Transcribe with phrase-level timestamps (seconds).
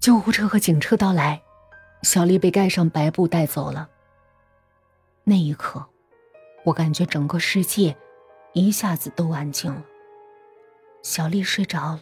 [0.00, 1.42] 救护车和警车到来，
[2.02, 3.90] 小丽被盖上白布带走了。
[5.24, 5.84] 那一刻，
[6.64, 7.94] 我感觉整个世界
[8.54, 9.84] 一下子都安静了。
[11.02, 12.00] 小丽睡着了，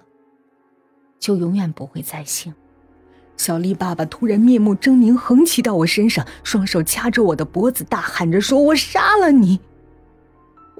[1.19, 2.55] 就永远不会再醒。
[3.37, 9.59] 小丽爸爸突然面目狰狞，横骑到我身上，双手掐着我的脖子，大喊着说：“我杀了你！”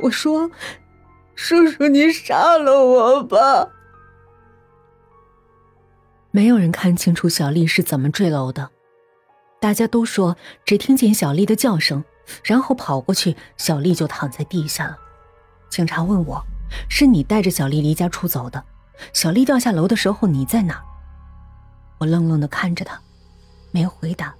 [0.03, 0.49] 我说
[1.35, 3.71] ：“叔叔，你杀了我吧！”
[6.31, 8.71] 没有人看清楚小丽是怎么坠楼的，
[9.61, 12.05] 大家都说只听见小丽的叫声，
[12.45, 14.97] 然后跑过去，小丽就躺在地下了。
[15.71, 16.43] 警察问我
[16.89, 18.63] ：“是你带着小丽离家出走的？
[19.13, 20.83] 小丽掉下楼的时候你在哪？”
[21.99, 23.01] 我愣愣的看着他，
[23.71, 24.35] 没回答。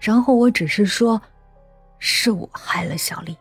[0.00, 1.20] 然后我只是说
[1.98, 3.36] ：“是我害了小丽。”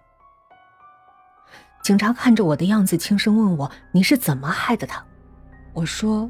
[1.84, 5.04] 警察看着我的样子，轻声问我：“你是怎么害的她？”
[5.74, 6.30] 我说：“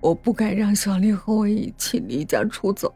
[0.00, 2.94] 我不该让小丽和我一起离家出走，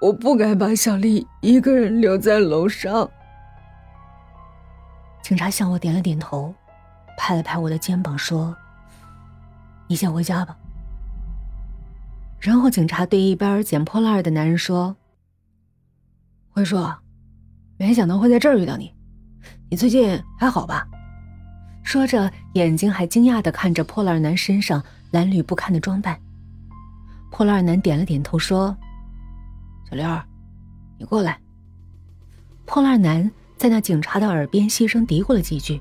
[0.00, 3.08] 我不该把小丽一个人留在楼上。”
[5.22, 6.52] 警察向我点了点头，
[7.16, 8.56] 拍了拍我的肩膀，说
[9.86, 10.56] ：“你先回家吧。”
[12.40, 14.96] 然后，警察对一边捡破烂的男人说
[16.50, 16.76] ：“辉叔，
[17.76, 18.94] 没想到会在这儿遇到你，
[19.70, 20.88] 你最近还好吧？”
[21.84, 24.82] 说着，眼睛还惊讶的看着破烂男身上
[25.12, 26.20] 褴褛不堪的装扮。
[27.30, 28.76] 破烂男点了点头，说
[29.88, 30.06] ：“小刘，
[30.98, 31.40] 你过来。”
[32.66, 35.80] 破烂男在那警察的耳边细声嘀咕了几句，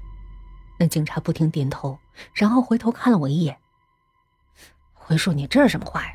[0.80, 1.98] 那警察不停点头，
[2.34, 3.58] 然后回头看了我一眼
[4.94, 6.14] ：“回叔，你这是什么话呀？”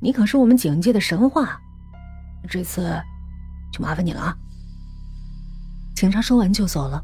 [0.00, 1.58] 你可是我们警界的神话，
[2.46, 3.00] 这次
[3.72, 4.36] 就麻烦你了啊！
[5.96, 7.02] 警察说完就走了。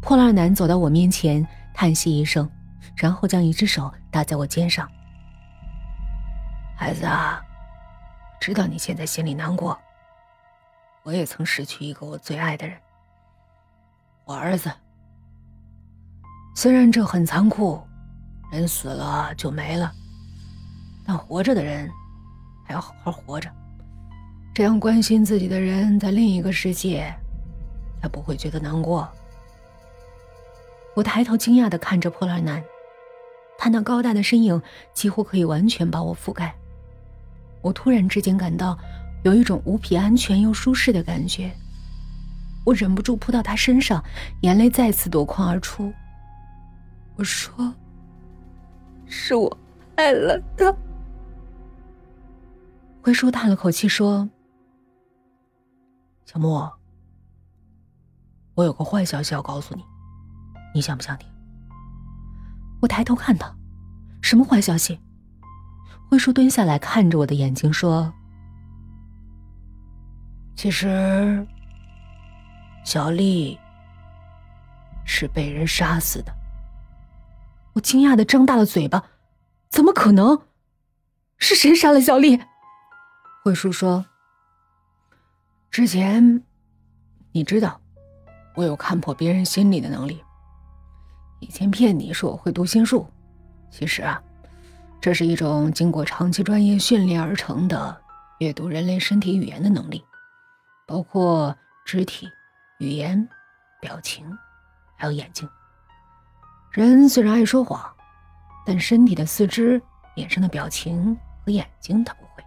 [0.00, 2.48] 破烂男走到我面前，叹息一声，
[2.96, 4.90] 然后将一只手搭在我肩上
[6.76, 7.42] ：“孩子啊，
[8.40, 9.78] 知道你现在心里难过，
[11.02, 12.76] 我也曾失去一个我最爱的人，
[14.24, 14.70] 我儿子。
[16.54, 17.82] 虽然这很残酷，
[18.52, 19.92] 人死了就没了，
[21.06, 21.90] 但活着的人……”
[22.66, 23.50] 还要好好活着，
[24.54, 27.14] 这样关心自己的人在另一个世界，
[28.00, 29.06] 才不会觉得难过。
[30.96, 32.64] 我抬头惊讶的看着破烂男，
[33.56, 34.60] 他那高大的身影
[34.92, 36.54] 几乎可以完全把我覆盖。
[37.62, 38.78] 我突然之间感到
[39.22, 41.50] 有一种无比安全又舒适的感觉，
[42.66, 44.04] 我忍不住扑到他身上，
[44.42, 45.92] 眼泪再次夺眶而出。
[47.16, 47.72] 我说
[49.06, 49.58] ：“是我
[49.96, 50.74] 害了他。”
[53.00, 54.28] 辉叔叹了口气说
[56.26, 56.72] ：“小莫，
[58.54, 59.84] 我有个坏消息要告诉你，
[60.74, 61.28] 你想不想听？”
[62.84, 63.50] 我抬头看他，
[64.20, 65.00] 什么坏消息？
[66.10, 68.12] 辉叔蹲下来看着我的眼睛说
[70.54, 71.46] ：“其实，
[72.84, 73.58] 小丽
[75.06, 76.32] 是被人杀死的。”
[77.72, 79.02] 我惊讶的张大了嘴巴
[79.70, 80.42] ：“怎么可能？
[81.38, 82.38] 是谁杀了小丽？”
[83.42, 84.04] 慧叔说
[85.72, 86.44] ：“之前，
[87.32, 87.80] 你知道，
[88.54, 90.22] 我有看破别人心理的能力。
[91.44, 93.06] 以前骗你说我会读心术，
[93.70, 94.18] 其实啊，
[94.98, 98.00] 这是一种经过长期专业训练而成的
[98.38, 100.02] 阅读人类身体语言的能力，
[100.86, 102.26] 包括肢体、
[102.78, 103.28] 语言、
[103.78, 104.26] 表情，
[104.96, 105.46] 还有眼睛。
[106.70, 107.78] 人虽然爱说谎，
[108.64, 109.80] 但身体的四肢、
[110.14, 112.42] 脸上的表情和眼睛，他不会。”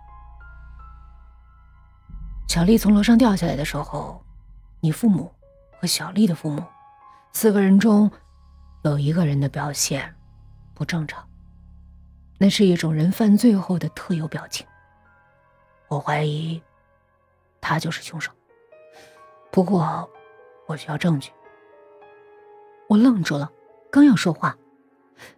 [2.49, 4.25] 小丽从楼上掉下来的时候，
[4.79, 5.31] 你父母
[5.79, 6.63] 和小丽的父母，
[7.31, 8.09] 四个人中
[8.87, 10.15] 有一个人的表现
[10.73, 11.27] 不正常，
[12.37, 14.65] 那是一种人犯罪后的特有表情。
[15.87, 16.61] 我怀疑
[17.59, 18.31] 他就是凶手。
[19.51, 20.09] 不过
[20.67, 21.31] 我需要证据。
[22.87, 23.51] 我愣住了，
[23.91, 24.57] 刚要说话，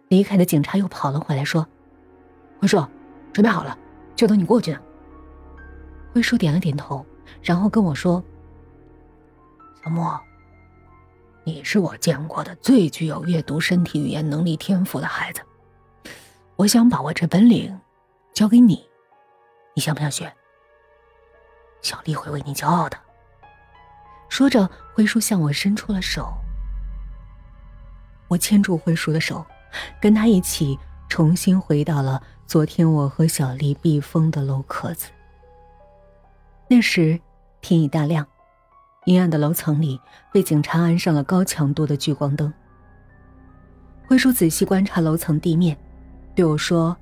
[0.08, 1.66] 离开的警察又跑了回来，说
[2.60, 2.84] ：“辉叔，
[3.32, 3.76] 准备好了，
[4.14, 4.80] 就等你过去呢。”
[6.14, 7.04] 辉叔点了点头，
[7.42, 8.22] 然后跟我说
[9.82, 10.20] ：“小莫，
[11.44, 15.40] 你是我见过的最具有阅读身体语言能力天赋的孩子。
[16.56, 17.80] 我想把我这本领
[18.34, 18.88] 交给你，
[19.74, 20.32] 你想不想学？
[21.82, 22.98] 小丽会为你骄傲的。”
[24.28, 26.32] 说着，辉叔向我伸出了手。
[28.28, 29.44] 我牵住辉叔的手，
[30.00, 30.78] 跟他一起
[31.08, 35.08] 重新回到了昨天我和小丽避风的楼壳子。
[36.68, 37.20] 那时
[37.60, 38.24] 天已大亮，
[39.06, 39.98] 阴暗的楼层里
[40.32, 42.52] 被警察安上了高强度的聚光灯。
[44.06, 45.76] 辉叔仔细观察楼层地面，
[46.34, 46.96] 对我说：“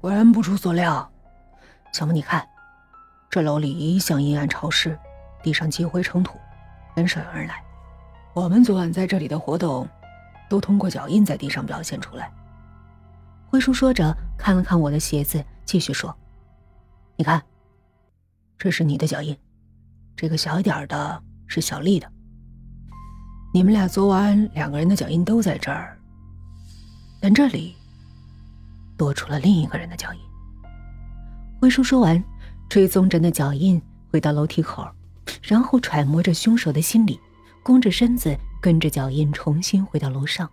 [0.00, 1.10] 果然不出所料，
[1.92, 2.46] 小木，你看，
[3.28, 4.96] 这楼里一向阴暗潮湿，
[5.42, 6.38] 地上积灰成土，
[6.94, 7.62] 很少有人来。
[8.32, 9.88] 我们昨晚在这里的活动，
[10.48, 12.30] 都通过脚印在地上表现出来。
[13.48, 16.14] 辉叔说着，看了看我的鞋子，继续说
[17.16, 17.42] ：“你看，
[18.58, 19.36] 这是你的脚印，
[20.16, 22.10] 这个小一点的是小丽的。
[23.52, 25.96] 你们俩昨晚两个人的脚印都在这儿，
[27.20, 27.76] 但这里
[28.96, 30.20] 多出了另一个人的脚印。”
[31.60, 32.22] 辉叔说完，
[32.68, 33.80] 追踪着那脚印
[34.10, 34.86] 回到楼梯口，
[35.42, 37.18] 然后揣摩着凶手的心理，
[37.62, 40.50] 弓着身子跟着脚印重新回到楼上，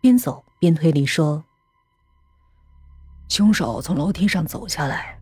[0.00, 1.44] 边走边推理说。
[3.28, 5.18] 凶手从楼梯上走下来，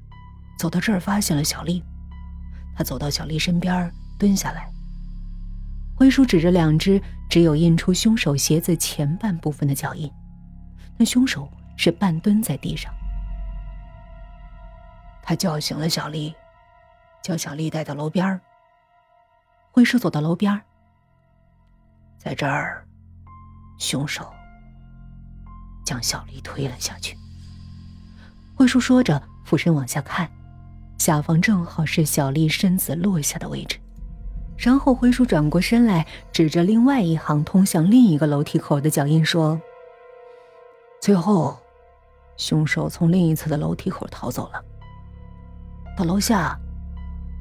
[0.59, 1.83] 走到这儿发现了小丽。
[2.77, 4.71] 他走到小丽身边，蹲下来。
[5.95, 7.01] 辉叔指着两只
[7.31, 10.13] 只有印出凶手鞋子前半部分的脚印，
[10.99, 12.93] 那凶手是半蹲在地上。
[15.23, 16.35] 他叫醒了小丽，
[17.23, 18.39] 将小丽带到楼边。
[19.73, 20.61] 辉叔走到楼边，
[22.19, 22.87] 在这儿，
[23.79, 24.31] 凶手
[25.85, 27.17] 将小丽推了下去。
[28.55, 30.31] 辉叔说着，俯身往下看，
[30.99, 33.79] 下方正好是小丽身子落下的位置。
[34.57, 39.61] 然后辉叔转过身来，指着另外一行通向另一个楼梯口的脚印说
[41.01, 41.59] ：“最后，
[42.37, 44.65] 凶手从另一侧的楼梯口逃走了，
[45.97, 46.59] 到楼下，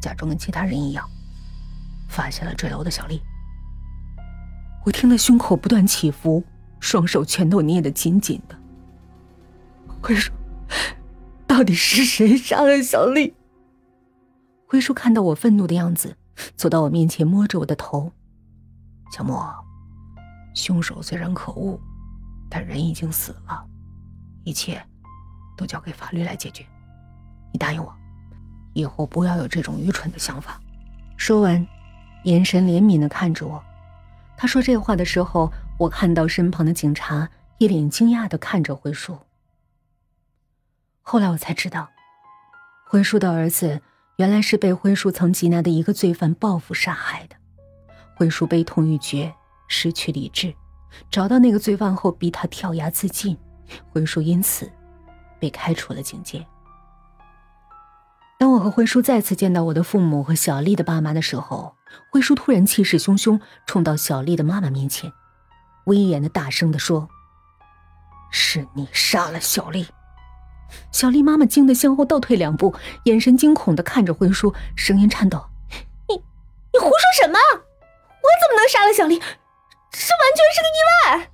[0.01, 1.09] 假装跟其他人一样，
[2.09, 3.21] 发现了坠楼的小丽。”
[4.85, 6.43] 我听得胸口不断起伏，
[6.79, 8.55] 双手全都捏得紧紧的。
[10.01, 10.31] 辉叔。
[11.47, 13.33] 到底是谁杀了小丽？
[14.75, 16.17] 辉叔看到我愤怒的样子，
[16.57, 18.11] 走到我面前，摸着我的头。
[19.09, 19.55] 小莫，
[20.53, 21.79] 凶手虽然可恶，
[22.49, 23.65] 但人已经死了，
[24.43, 24.85] 一切
[25.55, 26.65] 都交给法律来解决。
[27.53, 27.95] 你答应我，
[28.73, 30.59] 以后不要有这种愚蠢的想法。
[31.15, 31.65] 说完，
[32.25, 33.63] 眼神怜悯的看着我。
[34.35, 35.49] 他说这话的时候，
[35.79, 37.29] 我看到身旁的警察
[37.59, 39.17] 一脸惊讶的看着辉叔。
[41.01, 41.87] 后来我才知道，
[42.85, 43.81] 辉叔的儿子
[44.17, 47.35] 原来是被辉叔曾缉拿的一个罪犯报复杀害的。
[48.15, 49.33] 辉叔悲痛欲绝，
[49.67, 50.53] 失去理智，
[51.11, 53.37] 找到那个罪犯后逼他跳崖自尽。
[53.89, 54.71] 辉叔因此
[55.39, 56.45] 被开除了警戒。
[58.37, 61.75] 当我和辉叔再次见到我的父母和小丽的爸妈的时候，
[62.11, 65.11] 辉叔突然气势汹汹冲到小丽的妈妈面前，
[65.85, 67.09] 威严的大声的说
[68.31, 69.87] ：“是你杀了小丽。”
[70.91, 72.73] 小丽妈妈惊得向后倒退两步，
[73.03, 75.45] 眼神惊恐的看着辉叔，声音颤抖
[76.07, 77.37] ：“你，你胡说什么？
[77.53, 79.17] 我怎么能杀了小丽？
[79.17, 81.29] 这完全是个意外！”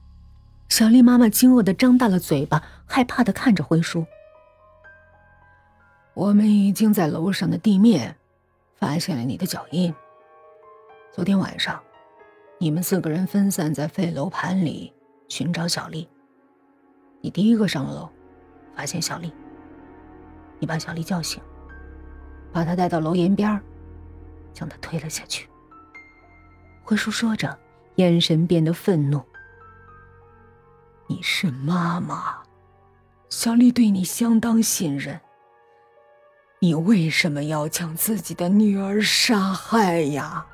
[0.70, 4.06] 小丽妈妈惊愕的张大了嘴巴，害怕的看着辉叔。
[6.14, 8.18] 我们已经在楼上的地面
[8.76, 9.94] 发现了你的脚印。
[11.12, 11.82] 昨天晚上，
[12.58, 14.94] 你们四个人分散在废楼盘里
[15.30, 16.08] 寻找小丽，
[17.22, 18.10] 你第一个上了楼。
[18.76, 19.32] 发现小丽，
[20.60, 21.42] 你把小丽叫醒，
[22.52, 23.62] 把她带到楼檐边
[24.54, 25.48] 将她推了下去。
[26.84, 27.58] 辉叔说着，
[27.96, 29.22] 眼神变得愤怒。
[31.08, 32.38] 你是妈妈，
[33.30, 35.20] 小丽对你相当信任，
[36.60, 40.46] 你为什么要将自己的女儿杀害呀？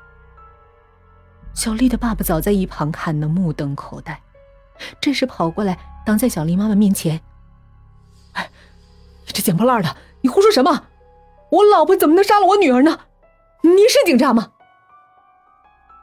[1.53, 4.21] 小丽的爸爸早在一旁看得目瞪口呆，
[5.01, 7.19] 这时跑过来挡在小丽妈妈面前。
[8.38, 8.50] 哎
[9.25, 10.88] 这捡破烂的，你胡说什么？
[11.51, 13.00] 我老婆怎么能杀了我女儿呢？
[13.62, 14.51] 你是警察吗？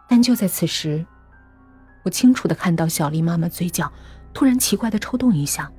[0.09, 1.05] 但就在此时，
[2.05, 3.91] 我清楚的看到小丽妈妈嘴角
[4.33, 5.71] 突然奇怪的抽动一下。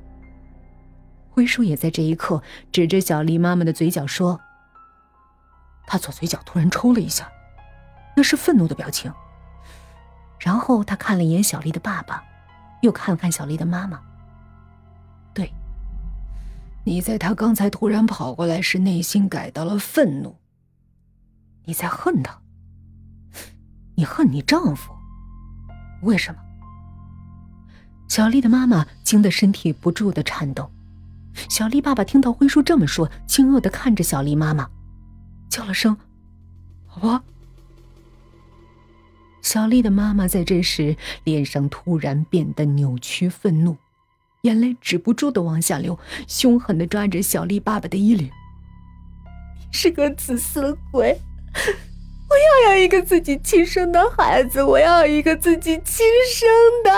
[1.30, 4.40] 辉叔也在这一刻指着小丽妈妈的嘴角说
[5.86, 7.30] ：“他左嘴角突然抽了一下，
[8.16, 9.14] 那是愤怒的表情。”
[10.40, 12.24] 然后他看了一眼小丽的爸爸，
[12.82, 14.00] 又看了看小丽的妈妈。
[16.86, 20.38] 你在他刚才突然跑过来时，内心感到了愤怒。
[21.66, 22.40] 你在恨他，
[23.96, 24.94] 你恨你丈夫，
[26.04, 26.40] 为什么？
[28.08, 30.72] 小丽的妈妈惊得身体不住的颤抖。
[31.50, 34.70] 小丽爸爸听到辉叔这么说，惊愕的看着小丽妈妈，
[35.50, 35.98] 叫了声
[36.88, 37.24] “老婆”。
[39.42, 43.76] 小丽的妈妈在这时脸上突然变得扭曲愤怒。
[44.46, 45.98] 眼泪止不住的往下流，
[46.28, 48.30] 凶狠的抓着小丽爸爸的衣领。
[49.58, 51.20] 你是个自私的鬼！
[52.30, 52.36] 我
[52.68, 56.48] 要有一个自己亲生的孩子，我要一个自己亲生
[56.84, 56.92] 的。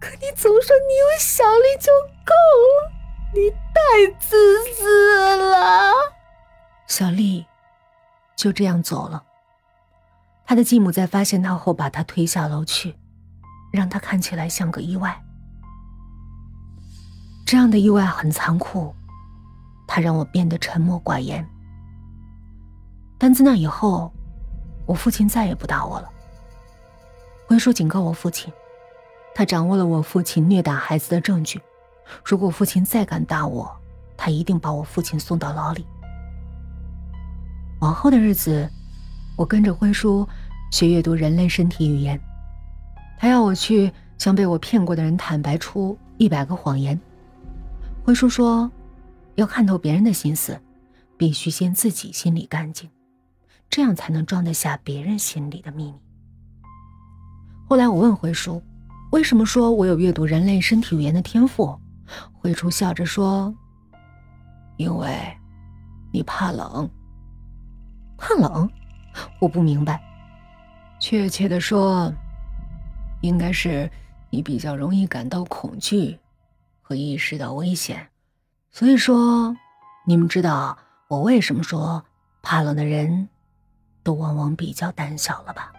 [0.00, 1.92] 可你总说你有小丽就
[2.26, 2.34] 够
[2.74, 2.92] 了，
[3.32, 5.92] 你太自私了。
[6.88, 7.46] 小丽
[8.34, 9.22] 就这样走了。
[10.44, 12.96] 他的继母在发现他后，把他推下楼去，
[13.72, 15.22] 让他看起来像个意外。
[17.44, 18.94] 这样的意外很残酷，
[19.86, 21.46] 他让我变得沉默寡言。
[23.18, 24.12] 但自那以后，
[24.86, 26.08] 我父亲再也不打我了。
[27.46, 28.52] 婚叔警告我父亲，
[29.34, 31.60] 他掌握了我父亲虐打孩子的证据，
[32.24, 33.70] 如果父亲再敢打我，
[34.16, 35.86] 他一定把我父亲送到牢里。
[37.80, 38.68] 往后的日子，
[39.36, 40.26] 我跟着辉叔
[40.70, 42.18] 学阅读人类身体语言，
[43.18, 46.98] 他要我去向被我骗过的人坦白出一百个谎言。
[48.04, 48.68] 辉叔说，
[49.36, 50.60] 要看透别人的心思，
[51.16, 52.90] 必须先自己心里干净，
[53.70, 55.98] 这样才能装得下别人心里的秘密。
[57.68, 58.60] 后来我问辉叔，
[59.12, 61.78] 为什么说我有阅读人类身体语言的天赋？
[62.32, 63.54] 辉叔笑着说
[64.78, 65.16] ：“因为，
[66.12, 66.90] 你怕冷。
[68.18, 68.68] 怕冷？
[69.40, 70.02] 我不明白。
[70.98, 72.12] 确切的说，
[73.20, 73.88] 应该是
[74.28, 76.18] 你比较容易感到恐惧。”
[76.92, 78.10] 会意识到危险，
[78.70, 79.56] 所以说，
[80.06, 80.76] 你们知道
[81.08, 82.04] 我为什么说
[82.42, 83.30] 怕冷的人，
[84.02, 85.72] 都往往比较胆小了吧？